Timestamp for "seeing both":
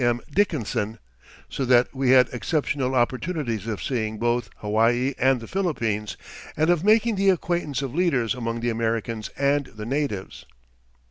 3.83-4.49